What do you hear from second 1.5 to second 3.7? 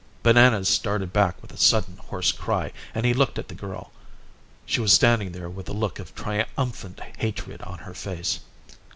a sudden hoarse cry and he looked at the